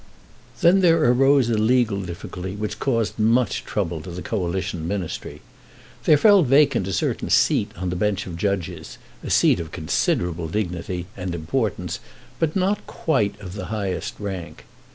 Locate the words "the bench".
7.91-8.25